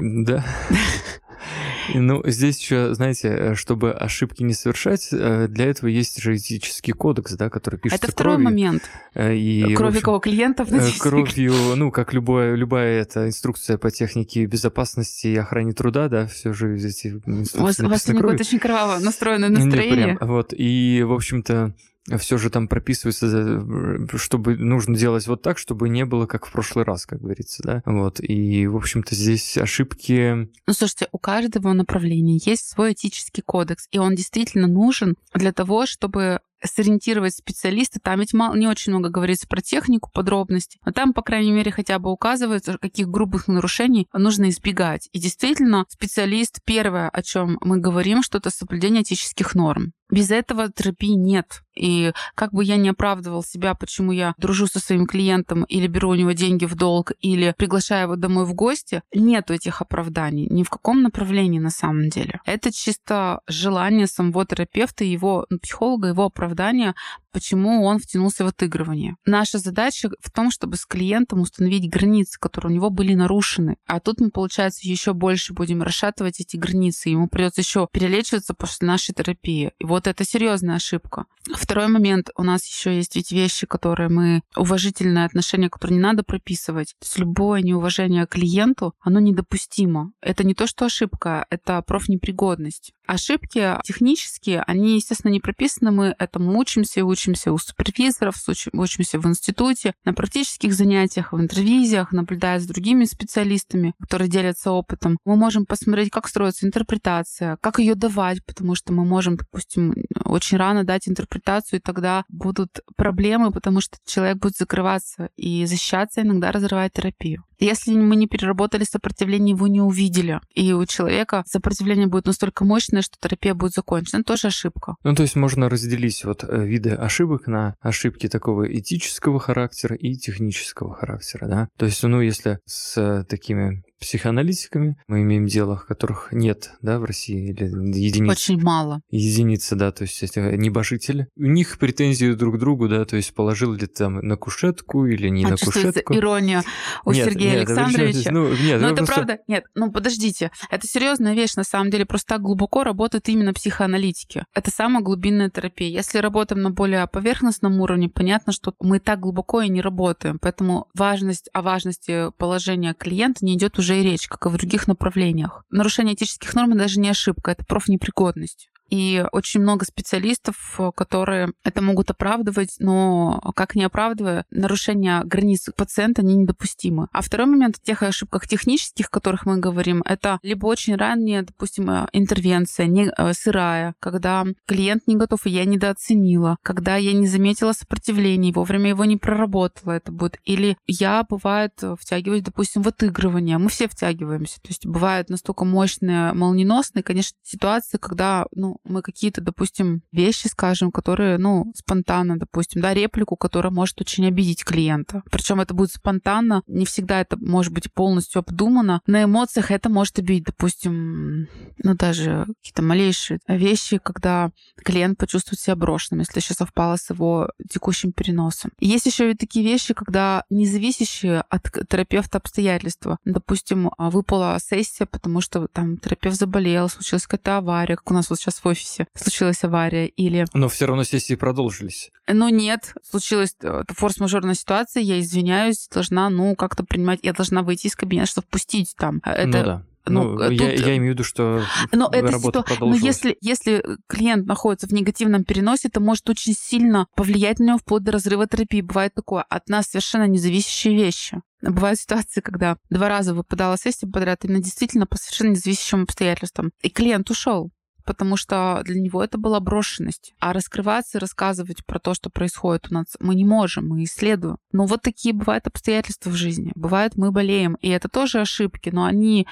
Да. 0.00 0.44
Ну, 1.94 2.22
здесь 2.26 2.58
еще, 2.60 2.94
знаете, 2.94 3.28
э, 3.28 3.54
чтобы 3.54 3.92
ошибки 3.92 4.42
не 4.42 4.52
совершать, 4.52 5.08
э, 5.12 5.46
для 5.48 5.66
этого 5.66 5.88
есть 5.88 6.20
же 6.20 6.36
этический 6.36 6.92
кодекс, 6.92 7.32
да, 7.32 7.48
который 7.50 7.78
пишется 7.78 8.06
Это 8.06 8.12
второй 8.12 8.34
кровью. 8.34 8.44
момент. 8.44 8.82
Э, 9.14 9.34
и, 9.34 9.74
Кровью 9.74 10.02
кого? 10.02 10.18
Клиентов? 10.18 10.68
Кровью, 11.00 11.54
ну, 11.76 11.90
как 11.90 12.12
любая, 12.12 12.54
любая 12.54 13.00
эта 13.02 13.26
инструкция 13.26 13.78
по 13.78 13.90
технике 13.90 14.44
безопасности 14.46 15.28
и 15.28 15.36
охране 15.36 15.72
труда, 15.72 16.08
да, 16.08 16.26
все 16.26 16.52
же 16.52 16.76
эти 16.76 17.08
инструкции 17.26 17.58
У 17.58 17.62
вас, 17.62 17.80
у 17.80 17.88
вас 17.88 18.02
сегодня 18.02 18.32
очень 18.32 18.58
кроваво 18.58 18.98
настроенное 18.98 19.48
настроение. 19.48 20.06
Не, 20.06 20.16
прям, 20.16 20.28
вот, 20.28 20.52
и, 20.56 21.02
в 21.06 21.12
общем-то, 21.12 21.74
все 22.18 22.38
же 22.38 22.50
там 22.50 22.68
прописывается, 22.68 24.16
чтобы 24.16 24.56
нужно 24.56 24.96
делать 24.96 25.26
вот 25.26 25.42
так, 25.42 25.58
чтобы 25.58 25.88
не 25.88 26.04
было 26.04 26.26
как 26.26 26.46
в 26.46 26.52
прошлый 26.52 26.84
раз, 26.84 27.06
как 27.06 27.20
говорится, 27.20 27.62
да. 27.62 27.82
Вот. 27.84 28.20
И, 28.20 28.66
в 28.66 28.76
общем-то, 28.76 29.14
здесь 29.14 29.56
ошибки... 29.58 30.48
Ну, 30.66 30.72
слушайте, 30.72 31.08
у 31.12 31.18
каждого 31.18 31.72
направления 31.72 32.38
есть 32.44 32.68
свой 32.68 32.92
этический 32.92 33.42
кодекс, 33.42 33.86
и 33.90 33.98
он 33.98 34.14
действительно 34.14 34.66
нужен 34.66 35.16
для 35.34 35.52
того, 35.52 35.86
чтобы 35.86 36.40
сориентировать 36.64 37.34
специалиста. 37.34 38.00
Там 38.00 38.20
ведь 38.20 38.34
мало, 38.34 38.56
не 38.56 38.66
очень 38.66 38.92
много 38.92 39.10
говорится 39.10 39.46
про 39.46 39.60
технику, 39.60 40.10
подробности, 40.12 40.78
но 40.84 40.92
там, 40.92 41.12
по 41.12 41.22
крайней 41.22 41.52
мере, 41.52 41.70
хотя 41.70 41.98
бы 41.98 42.10
указывается, 42.10 42.78
каких 42.78 43.08
грубых 43.08 43.48
нарушений 43.48 44.08
нужно 44.12 44.48
избегать. 44.48 45.08
И 45.12 45.18
действительно, 45.18 45.84
специалист 45.88 46.60
первое, 46.64 47.08
о 47.08 47.22
чем 47.22 47.58
мы 47.60 47.78
говорим, 47.78 48.22
что 48.22 48.38
это 48.38 48.50
соблюдение 48.50 49.02
этических 49.02 49.54
норм. 49.54 49.92
Без 50.10 50.30
этого 50.30 50.70
терапии 50.70 51.14
нет. 51.14 51.62
И 51.76 52.12
как 52.34 52.52
бы 52.52 52.64
я 52.64 52.76
не 52.76 52.88
оправдывал 52.88 53.44
себя, 53.44 53.74
почему 53.74 54.12
я 54.12 54.34
дружу 54.36 54.66
со 54.66 54.80
своим 54.80 55.06
клиентом 55.06 55.64
или 55.64 55.86
беру 55.86 56.10
у 56.10 56.14
него 56.14 56.32
деньги 56.32 56.64
в 56.64 56.74
долг, 56.74 57.12
или 57.20 57.54
приглашаю 57.56 58.04
его 58.04 58.16
домой 58.16 58.44
в 58.44 58.54
гости, 58.54 59.02
нету 59.14 59.54
этих 59.54 59.80
оправданий 59.80 60.48
ни 60.50 60.62
в 60.62 60.70
каком 60.70 61.02
направлении 61.02 61.58
на 61.60 61.70
самом 61.70 62.08
деле. 62.08 62.40
Это 62.44 62.72
чисто 62.72 63.40
желание 63.46 64.06
самого 64.06 64.44
терапевта, 64.44 65.04
его 65.04 65.46
ну, 65.50 65.58
психолога, 65.58 66.08
его 66.08 66.24
оправдания 66.24 66.94
почему 67.32 67.84
он 67.84 67.98
втянулся 67.98 68.44
в 68.44 68.48
отыгрывание. 68.48 69.16
Наша 69.24 69.58
задача 69.58 70.10
в 70.20 70.30
том, 70.30 70.50
чтобы 70.50 70.76
с 70.76 70.86
клиентом 70.86 71.40
установить 71.40 71.90
границы, 71.90 72.38
которые 72.38 72.72
у 72.72 72.74
него 72.74 72.90
были 72.90 73.14
нарушены. 73.14 73.76
А 73.86 74.00
тут 74.00 74.20
мы, 74.20 74.30
получается, 74.30 74.80
еще 74.88 75.12
больше 75.12 75.52
будем 75.52 75.82
расшатывать 75.82 76.40
эти 76.40 76.56
границы. 76.56 77.10
Ему 77.10 77.28
придется 77.28 77.60
еще 77.60 77.88
перелечиваться 77.92 78.54
после 78.54 78.86
нашей 78.86 79.14
терапии. 79.14 79.72
И 79.78 79.84
вот 79.84 80.06
это 80.06 80.24
серьезная 80.24 80.76
ошибка. 80.76 81.26
Второй 81.52 81.88
момент. 81.88 82.30
У 82.36 82.42
нас 82.42 82.66
еще 82.66 82.96
есть 82.96 83.16
ведь 83.16 83.32
вещи, 83.32 83.66
которые 83.66 84.08
мы... 84.08 84.42
Уважительное 84.56 85.24
отношение, 85.24 85.70
которое 85.70 85.94
не 85.94 86.00
надо 86.00 86.22
прописывать. 86.22 86.94
То 86.98 87.06
есть 87.06 87.18
любое 87.18 87.62
неуважение 87.62 88.26
к 88.26 88.30
клиенту, 88.30 88.94
оно 89.00 89.20
недопустимо. 89.20 90.12
Это 90.20 90.44
не 90.44 90.54
то, 90.54 90.66
что 90.66 90.86
ошибка, 90.86 91.46
это 91.50 91.82
профнепригодность. 91.82 92.92
Ошибки 93.06 93.78
технические, 93.84 94.62
они, 94.62 94.96
естественно, 94.96 95.32
не 95.32 95.40
прописаны. 95.40 95.90
Мы 95.90 96.14
этому 96.18 96.58
учимся 96.58 97.00
и 97.00 97.02
учимся 97.02 97.17
у 97.50 97.58
супервизоров, 97.58 98.36
учимся 98.72 99.18
в 99.18 99.26
институте, 99.26 99.94
на 100.04 100.12
практических 100.12 100.72
занятиях, 100.72 101.32
в 101.32 101.40
интервизиях, 101.40 102.12
наблюдая 102.12 102.58
за 102.60 102.68
другими 102.68 103.04
специалистами, 103.04 103.94
которые 104.00 104.28
делятся 104.28 104.70
опытом. 104.70 105.18
Мы 105.24 105.36
можем 105.36 105.66
посмотреть, 105.66 106.10
как 106.10 106.28
строится 106.28 106.66
интерпретация, 106.66 107.56
как 107.60 107.78
ее 107.78 107.94
давать, 107.94 108.44
потому 108.44 108.74
что 108.74 108.92
мы 108.92 109.04
можем, 109.04 109.36
допустим, 109.36 109.94
очень 110.24 110.58
рано 110.58 110.84
дать 110.84 111.08
интерпретацию, 111.08 111.80
и 111.80 111.82
тогда 111.82 112.24
будут 112.28 112.80
проблемы, 112.96 113.50
потому 113.50 113.80
что 113.80 113.98
человек 114.06 114.38
будет 114.38 114.56
закрываться 114.56 115.30
и 115.36 115.64
защищаться, 115.66 116.22
иногда 116.22 116.52
разрывать 116.52 116.92
терапию. 116.92 117.44
Если 117.58 117.92
мы 117.94 118.16
не 118.16 118.26
переработали 118.26 118.84
сопротивление, 118.84 119.54
его 119.54 119.66
не 119.66 119.80
увидели, 119.80 120.40
и 120.54 120.72
у 120.72 120.86
человека 120.86 121.42
сопротивление 121.46 122.06
будет 122.06 122.26
настолько 122.26 122.64
мощное, 122.64 123.02
что 123.02 123.16
терапия 123.20 123.54
будет 123.54 123.72
закончена, 123.72 124.22
тоже 124.22 124.48
ошибка. 124.48 124.96
Ну, 125.02 125.14
то 125.14 125.22
есть 125.22 125.36
можно 125.36 125.68
разделить 125.68 126.24
вот 126.24 126.44
э, 126.44 126.64
виды 126.64 126.90
ошибок 126.90 127.46
на 127.46 127.74
ошибки 127.80 128.28
такого 128.28 128.72
этического 128.72 129.40
характера 129.40 129.96
и 129.96 130.14
технического 130.14 130.94
характера, 130.94 131.46
да? 131.46 131.68
То 131.76 131.86
есть, 131.86 132.02
ну, 132.02 132.20
если 132.20 132.60
с 132.64 133.24
такими 133.28 133.82
психоаналитиками. 133.98 134.96
Мы 135.08 135.22
имеем 135.22 135.46
дело, 135.46 135.76
которых 135.76 136.28
нет, 136.32 136.72
да, 136.82 136.98
в 136.98 137.04
России, 137.04 137.50
или 137.50 137.64
единицы. 137.64 138.32
Очень 138.32 138.62
мало. 138.62 139.00
Единицы, 139.10 139.76
да, 139.76 139.92
то 139.92 140.02
есть 140.02 140.22
это 140.22 140.56
небожители. 140.56 141.28
У 141.36 141.46
них 141.46 141.78
претензии 141.78 142.32
друг 142.32 142.56
к 142.56 142.58
другу, 142.58 142.88
да, 142.88 143.04
то 143.04 143.16
есть 143.16 143.34
положил 143.34 143.72
ли 143.72 143.86
там 143.86 144.16
на 144.16 144.36
кушетку 144.36 145.06
или 145.06 145.28
не 145.28 145.44
а, 145.44 145.50
на 145.50 145.56
кушетку. 145.56 146.14
ирония 146.14 146.62
у 147.04 147.12
нет, 147.12 147.26
Сергея 147.26 147.50
нет, 147.50 147.68
Александровича. 147.68 148.30
Ну, 148.30 148.48
нет, 148.48 148.80
Но 148.80 148.88
это 148.88 148.96
просто... 148.96 149.14
правда, 149.14 149.38
нет, 149.48 149.64
ну 149.74 149.90
подождите, 149.90 150.50
это 150.70 150.86
серьезная 150.86 151.34
вещь, 151.34 151.54
на 151.54 151.64
самом 151.64 151.90
деле, 151.90 152.06
просто 152.06 152.34
так 152.34 152.42
глубоко 152.42 152.84
работают 152.84 153.28
именно 153.28 153.52
психоаналитики. 153.52 154.44
Это 154.54 154.70
самая 154.70 155.02
глубинная 155.02 155.50
терапия. 155.50 155.88
Если 155.88 156.18
работаем 156.18 156.62
на 156.62 156.70
более 156.70 157.06
поверхностном 157.06 157.80
уровне, 157.80 158.08
понятно, 158.08 158.52
что 158.52 158.74
мы 158.80 159.00
так 159.00 159.20
глубоко 159.20 159.62
и 159.62 159.68
не 159.68 159.80
работаем, 159.80 160.38
поэтому 160.40 160.86
важность 160.94 161.48
о 161.52 161.62
важности 161.62 162.30
положения 162.36 162.94
клиента 162.94 163.44
не 163.44 163.54
идет 163.54 163.78
уже 163.78 163.87
уже 163.88 164.00
и 164.00 164.02
речь, 164.02 164.28
как 164.28 164.44
и 164.44 164.48
в 164.50 164.56
других 164.56 164.86
направлениях. 164.86 165.64
Нарушение 165.70 166.14
этических 166.14 166.54
норм 166.54 166.76
даже 166.76 167.00
не 167.00 167.08
ошибка, 167.08 167.52
это 167.52 167.64
профнепригодность. 167.64 168.68
И 168.88 169.24
очень 169.32 169.60
много 169.60 169.84
специалистов, 169.84 170.80
которые 170.94 171.52
это 171.64 171.82
могут 171.82 172.10
оправдывать, 172.10 172.76
но 172.78 173.40
как 173.54 173.74
не 173.74 173.84
оправдывая, 173.84 174.44
нарушение 174.50 175.22
границ 175.24 175.68
пациента 175.76 176.22
не 176.22 176.36
недопустимы. 176.36 177.08
А 177.12 177.22
второй 177.22 177.46
момент 177.46 177.76
в 177.76 177.82
тех 177.82 178.02
ошибках 178.02 178.46
технических, 178.46 179.06
о 179.06 179.10
которых 179.10 179.46
мы 179.46 179.58
говорим, 179.58 180.02
это 180.04 180.38
либо 180.42 180.66
очень 180.66 180.96
ранняя, 180.96 181.42
допустим, 181.42 181.90
интервенция, 182.12 182.86
не, 182.86 183.10
э, 183.16 183.32
сырая, 183.34 183.94
когда 184.00 184.44
клиент 184.66 185.06
не 185.06 185.16
готов, 185.16 185.46
и 185.46 185.50
я 185.50 185.64
недооценила, 185.64 186.56
когда 186.62 186.96
я 186.96 187.12
не 187.12 187.26
заметила 187.26 187.72
сопротивления, 187.72 188.52
вовремя 188.52 188.90
его 188.90 189.04
не 189.04 189.16
проработала, 189.16 189.92
это 189.92 190.12
будет. 190.12 190.38
Или 190.44 190.76
я, 190.86 191.24
бывает, 191.28 191.72
втягиваюсь, 191.98 192.42
допустим, 192.42 192.82
в 192.82 192.88
отыгрывание. 192.88 193.58
Мы 193.58 193.68
все 193.68 193.88
втягиваемся. 193.88 194.60
То 194.60 194.68
есть 194.68 194.86
бывают 194.86 195.30
настолько 195.30 195.64
мощные, 195.64 196.32
молниеносные, 196.32 197.02
конечно, 197.02 197.36
ситуации, 197.42 197.98
когда 197.98 198.46
ну, 198.54 198.77
мы 198.84 199.02
какие-то, 199.02 199.40
допустим, 199.40 200.02
вещи 200.12 200.48
скажем, 200.48 200.90
которые, 200.90 201.38
ну, 201.38 201.72
спонтанно, 201.74 202.38
допустим, 202.38 202.80
да, 202.82 202.94
реплику, 202.94 203.36
которая 203.36 203.72
может 203.72 204.00
очень 204.00 204.26
обидеть 204.26 204.64
клиента. 204.64 205.22
Причем 205.30 205.60
это 205.60 205.74
будет 205.74 205.92
спонтанно, 205.92 206.62
не 206.66 206.84
всегда 206.84 207.20
это 207.20 207.36
может 207.36 207.72
быть 207.72 207.92
полностью 207.92 208.40
обдумано. 208.40 209.00
На 209.06 209.24
эмоциях 209.24 209.70
это 209.70 209.88
может 209.88 210.18
обидеть, 210.18 210.44
допустим, 210.44 211.48
ну, 211.82 211.94
даже 211.94 212.46
какие-то 212.60 212.82
малейшие 212.82 213.40
вещи, 213.48 213.98
когда 213.98 214.50
клиент 214.84 215.18
почувствует 215.18 215.60
себя 215.60 215.76
брошенным, 215.76 216.20
если 216.20 216.40
еще 216.40 216.54
совпало 216.54 216.96
с 216.96 217.10
его 217.10 217.50
текущим 217.70 218.12
переносом. 218.12 218.70
есть 218.80 219.06
еще 219.06 219.30
и 219.30 219.34
такие 219.34 219.64
вещи, 219.64 219.94
когда 219.94 220.44
независящие 220.50 221.42
от 221.48 221.70
терапевта 221.88 222.38
обстоятельства. 222.38 223.18
Допустим, 223.24 223.90
выпала 223.98 224.58
сессия, 224.60 225.06
потому 225.06 225.40
что 225.40 225.68
там 225.68 225.98
терапевт 225.98 226.36
заболел, 226.36 226.88
случилась 226.88 227.26
какая-то 227.26 227.58
авария, 227.58 227.96
как 227.96 228.10
у 228.10 228.14
нас 228.14 228.30
вот 228.30 228.38
сейчас 228.38 228.58
в 228.62 228.67
офисе 228.68 229.06
случилась 229.14 229.62
авария 229.64 230.06
или... 230.06 230.46
Но 230.54 230.68
все 230.68 230.86
равно 230.86 231.04
сессии 231.04 231.34
продолжились. 231.34 232.10
Ну 232.26 232.48
нет, 232.48 232.94
случилась 233.08 233.54
э, 233.62 233.82
форс-мажорная 233.88 234.54
ситуация, 234.54 235.02
я 235.02 235.20
извиняюсь, 235.20 235.88
должна, 235.92 236.30
ну, 236.30 236.54
как-то 236.56 236.84
принимать, 236.84 237.20
я 237.22 237.32
должна 237.32 237.62
выйти 237.62 237.86
из 237.86 237.96
кабинета, 237.96 238.28
чтобы 238.28 238.46
впустить 238.46 238.94
там. 238.96 239.20
Э, 239.24 239.30
это... 239.30 239.46
Ну 239.46 239.64
да. 239.64 239.84
Ну, 240.10 240.24
ну 240.34 240.38
тут... 240.38 240.60
я, 240.60 240.72
я 240.72 240.96
имею 240.96 241.12
в 241.12 241.14
виду, 241.14 241.24
что 241.24 241.62
но 241.92 242.08
это 242.10 242.32
работа 242.32 242.64
ситу... 242.66 242.86
Но 242.86 242.94
если, 242.94 243.36
если 243.40 243.84
клиент 244.06 244.46
находится 244.46 244.86
в 244.86 244.92
негативном 244.92 245.44
переносе, 245.44 245.88
это 245.88 246.00
может 246.00 246.28
очень 246.30 246.54
сильно 246.54 247.06
повлиять 247.14 247.58
на 247.58 247.64
него 247.64 247.78
вплоть 247.78 248.04
до 248.04 248.12
разрыва 248.12 248.46
терапии. 248.46 248.80
Бывает 248.80 249.14
такое 249.14 249.42
от 249.42 249.68
нас 249.68 249.86
совершенно 249.86 250.26
независящие 250.26 250.96
вещи. 250.96 251.40
Бывают 251.60 251.98
ситуации, 251.98 252.40
когда 252.40 252.76
два 252.88 253.08
раза 253.08 253.34
выпадала 253.34 253.76
сессия 253.76 254.06
подряд, 254.06 254.44
именно 254.44 254.62
действительно 254.62 255.06
по 255.06 255.16
совершенно 255.16 255.50
независящим 255.50 256.02
обстоятельствам. 256.02 256.70
И 256.82 256.88
клиент 256.88 257.30
ушел 257.30 257.70
потому 258.08 258.38
что 258.38 258.80
для 258.86 258.98
него 258.98 259.22
это 259.22 259.36
была 259.36 259.60
брошенность. 259.60 260.32
А 260.40 260.54
раскрываться 260.54 261.18
и 261.18 261.20
рассказывать 261.20 261.84
про 261.84 261.98
то, 261.98 262.14
что 262.14 262.30
происходит 262.30 262.86
у 262.90 262.94
нас, 262.94 263.18
мы 263.20 263.34
не 263.34 263.44
можем, 263.44 263.86
мы 263.86 264.04
исследуем. 264.04 264.56
Но 264.72 264.86
вот 264.86 265.02
такие 265.02 265.34
бывают 265.34 265.66
обстоятельства 265.66 266.30
в 266.30 266.34
жизни. 266.34 266.72
Бывает, 266.74 267.16
мы 267.16 267.32
болеем, 267.32 267.74
и 267.82 267.90
это 267.90 268.08
тоже 268.08 268.40
ошибки, 268.40 268.88
но 268.88 269.04
они 269.04 269.46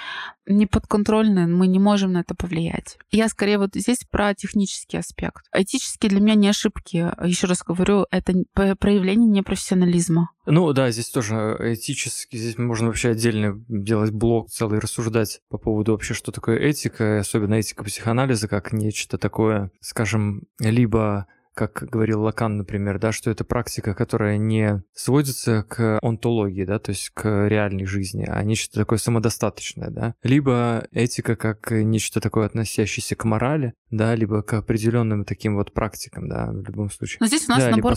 не 0.46 0.66
подконтрольны, 0.66 1.46
мы 1.46 1.66
не 1.66 1.78
можем 1.78 2.12
на 2.12 2.18
это 2.18 2.34
повлиять. 2.34 2.96
Я 3.10 3.28
скорее 3.28 3.58
вот 3.58 3.70
здесь 3.74 3.98
про 4.10 4.32
технический 4.34 4.96
аспект. 4.96 5.44
Этические 5.52 6.10
для 6.10 6.20
меня 6.20 6.34
не 6.34 6.48
ошибки. 6.48 7.12
Еще 7.26 7.46
раз 7.46 7.62
говорю, 7.62 8.06
это 8.10 8.32
проявление 8.54 9.28
непрофессионализма. 9.28 10.30
Ну 10.46 10.72
да, 10.72 10.92
здесь 10.92 11.10
тоже 11.10 11.56
этически, 11.60 12.36
здесь 12.36 12.56
можно 12.56 12.86
вообще 12.86 13.10
отдельно 13.10 13.60
делать 13.68 14.12
блок 14.12 14.48
целый, 14.48 14.78
рассуждать 14.78 15.40
по 15.48 15.58
поводу 15.58 15.90
вообще, 15.92 16.14
что 16.14 16.30
такое 16.30 16.58
этика, 16.58 17.18
особенно 17.18 17.54
этика 17.54 17.82
психоанализа, 17.82 18.45
как 18.48 18.72
нечто 18.72 19.18
такое, 19.18 19.70
скажем, 19.80 20.44
либо 20.58 21.26
как 21.56 21.88
говорил 21.90 22.22
Лакан, 22.22 22.58
например, 22.58 22.98
да, 22.98 23.12
что 23.12 23.30
это 23.30 23.42
практика, 23.42 23.94
которая 23.94 24.36
не 24.36 24.82
сводится 24.92 25.62
к 25.62 25.98
онтологии, 26.02 26.66
да, 26.66 26.78
то 26.78 26.90
есть 26.90 27.10
к 27.14 27.48
реальной 27.48 27.86
жизни, 27.86 28.26
а 28.28 28.42
нечто 28.44 28.78
такое 28.78 28.98
самодостаточное, 28.98 29.88
да. 29.88 30.14
Либо 30.22 30.86
этика 30.92 31.34
как 31.34 31.70
нечто 31.70 32.20
такое, 32.20 32.44
относящееся 32.44 33.16
к 33.16 33.24
морали, 33.24 33.72
да, 33.90 34.14
либо 34.14 34.42
к 34.42 34.52
определенным 34.52 35.24
таким 35.24 35.56
вот 35.56 35.72
практикам, 35.72 36.28
да, 36.28 36.50
в 36.52 36.68
любом 36.68 36.90
случае. 36.90 37.16
Но 37.20 37.26
здесь 37.26 37.48
у 37.48 37.52
нас 37.52 37.64
да, 37.64 37.70
набор, 37.70 37.94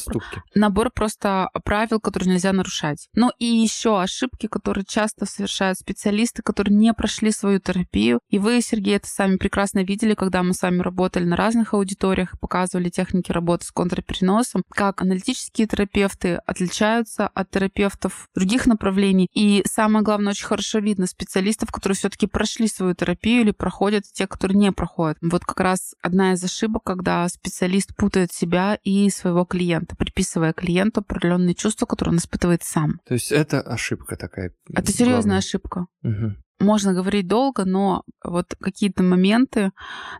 набор 0.55 0.91
просто 0.95 1.49
правил, 1.65 1.99
которые 1.99 2.31
нельзя 2.31 2.53
нарушать. 2.53 3.09
Но 3.13 3.33
и 3.39 3.45
еще 3.45 4.01
ошибки, 4.01 4.47
которые 4.47 4.85
часто 4.87 5.25
совершают 5.25 5.77
специалисты, 5.77 6.43
которые 6.43 6.77
не 6.77 6.93
прошли 6.93 7.31
свою 7.31 7.59
терапию. 7.59 8.21
И 8.29 8.39
вы, 8.39 8.61
Сергей, 8.61 8.95
это 8.95 9.07
сами 9.07 9.35
прекрасно 9.35 9.83
видели, 9.83 10.13
когда 10.13 10.43
мы 10.43 10.53
с 10.53 10.61
вами 10.61 10.79
работали 10.79 11.25
на 11.25 11.35
разных 11.35 11.73
аудиториях, 11.73 12.39
показывали 12.39 12.87
техники 12.87 13.33
работы 13.33 13.48
работы 13.49 13.65
с 13.65 13.71
контрпереносом, 13.71 14.63
как 14.69 15.01
аналитические 15.01 15.65
терапевты 15.65 16.35
отличаются 16.45 17.27
от 17.27 17.49
терапевтов 17.49 18.27
других 18.35 18.67
направлений. 18.67 19.27
И 19.33 19.63
самое 19.65 20.03
главное, 20.03 20.31
очень 20.31 20.45
хорошо 20.45 20.79
видно 20.79 21.07
специалистов, 21.07 21.71
которые 21.71 21.95
все-таки 21.95 22.27
прошли 22.27 22.67
свою 22.67 22.93
терапию 22.93 23.41
или 23.41 23.51
проходят, 23.51 24.03
те, 24.13 24.27
которые 24.27 24.57
не 24.57 24.71
проходят. 24.71 25.17
Вот 25.21 25.45
как 25.45 25.59
раз 25.59 25.95
одна 26.01 26.33
из 26.33 26.43
ошибок, 26.43 26.83
когда 26.83 27.27
специалист 27.27 27.95
путает 27.95 28.31
себя 28.31 28.77
и 28.83 29.09
своего 29.09 29.45
клиента, 29.45 29.95
приписывая 29.95 30.53
клиенту 30.53 31.01
определенные 31.01 31.55
чувства, 31.55 31.87
которые 31.87 32.13
он 32.13 32.19
испытывает 32.19 32.63
сам. 32.63 32.99
То 33.07 33.15
есть 33.15 33.31
это 33.31 33.61
ошибка 33.61 34.15
такая. 34.15 34.53
Это 34.71 34.91
серьезная 34.91 35.21
главная. 35.21 35.37
ошибка. 35.39 35.85
Угу 36.03 36.35
можно 36.59 36.93
говорить 36.93 37.27
долго, 37.27 37.65
но 37.65 38.03
вот 38.23 38.55
какие-то 38.59 39.03
моменты... 39.03 39.71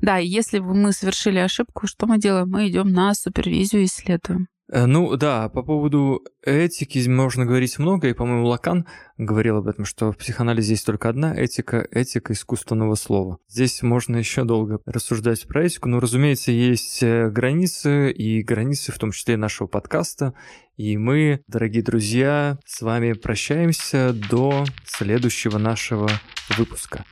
Да, 0.02 0.18
если 0.18 0.60
мы 0.60 0.92
совершили 0.94 1.40
ошибку, 1.40 1.88
что 1.88 2.08
мы 2.08 2.18
делаем? 2.18 2.50
Мы 2.50 2.70
идем 2.70 2.90
на 2.92 3.14
супервизию 3.14 3.82
и 3.84 3.86
исследуем. 3.86 4.48
Э, 4.72 4.86
ну 4.86 5.16
да, 5.18 5.50
по 5.50 5.64
поводу 5.64 6.24
этики 6.44 7.08
можно 7.08 7.46
говорить 7.46 7.80
много, 7.80 8.08
и, 8.08 8.14
по-моему, 8.14 8.46
Лакан 8.46 8.86
говорил 9.18 9.58
об 9.58 9.68
этом, 9.68 9.86
что 9.86 10.12
в 10.12 10.18
психоанализе 10.18 10.74
есть 10.74 10.86
только 10.86 11.10
одна 11.10 11.36
этика— 11.36 11.88
этика 11.92 12.34
искусственного 12.34 12.96
слова. 12.96 13.40
Здесь 13.48 13.82
можно 13.82 14.18
еще 14.18 14.44
долго 14.44 14.80
рассуждать 14.86 15.48
про 15.48 15.66
этику, 15.66 15.90
но, 15.90 16.00
разумеется, 16.00 16.52
есть 16.52 17.02
э, 17.02 17.30
границы, 17.30 18.12
и 18.12 18.44
границы 18.44 18.92
в 18.92 19.00
том 19.00 19.12
числе 19.12 19.38
нашего 19.38 19.68
подкаста, 19.68 20.36
и 20.78 20.98
мы, 20.98 21.42
дорогие 21.48 21.84
друзья, 21.84 22.60
с 22.66 22.82
вами 22.82 23.14
прощаемся 23.14 24.14
до 24.30 24.66
следующего 24.86 25.58
нашего 25.58 26.10
выпуска. 26.58 27.04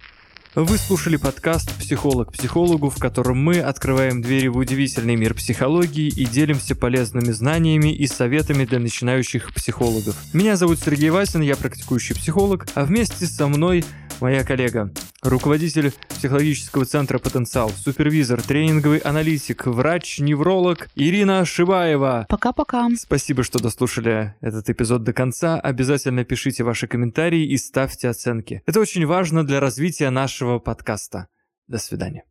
Вы 0.59 0.79
слушали 0.79 1.17
подкаст 1.17 1.71
«Психолог 1.77 2.31
психологу», 2.31 2.89
в 2.89 2.97
котором 2.97 3.37
мы 3.37 3.59
открываем 3.59 4.23
двери 4.23 4.47
в 4.47 4.57
удивительный 4.57 5.15
мир 5.15 5.35
психологии 5.35 6.07
и 6.07 6.25
делимся 6.25 6.75
полезными 6.75 7.31
знаниями 7.31 7.93
и 7.93 8.07
советами 8.07 8.65
для 8.65 8.79
начинающих 8.79 9.53
психологов. 9.53 10.15
Меня 10.33 10.55
зовут 10.55 10.79
Сергей 10.79 11.11
Васин, 11.11 11.41
я 11.41 11.55
практикующий 11.55 12.15
психолог, 12.15 12.65
а 12.73 12.85
вместе 12.85 13.27
со 13.27 13.47
мной 13.47 13.85
моя 14.19 14.43
коллега, 14.43 14.91
руководитель 15.27 15.93
психологического 16.09 16.85
центра 16.85 17.19
«Потенциал», 17.19 17.69
супервизор, 17.69 18.41
тренинговый 18.41 18.99
аналитик, 18.99 19.65
врач-невролог 19.65 20.89
Ирина 20.95 21.45
Шибаева. 21.45 22.25
Пока-пока. 22.29 22.87
Спасибо, 22.97 23.43
что 23.43 23.59
дослушали 23.59 24.35
этот 24.41 24.69
эпизод 24.69 25.03
до 25.03 25.13
конца. 25.13 25.59
Обязательно 25.59 26.23
пишите 26.23 26.63
ваши 26.63 26.87
комментарии 26.87 27.45
и 27.45 27.57
ставьте 27.57 28.09
оценки. 28.09 28.61
Это 28.65 28.79
очень 28.79 29.05
важно 29.05 29.45
для 29.45 29.59
развития 29.59 30.09
нашего 30.09 30.59
подкаста. 30.59 31.27
До 31.67 31.77
свидания. 31.77 32.23